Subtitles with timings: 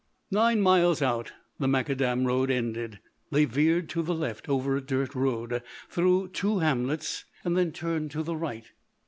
[0.31, 2.99] Nine miles out the macadam road ended.
[3.31, 8.23] They veered to the left over a dirt road, through two hamlets; then turned to
[8.23, 8.65] the right.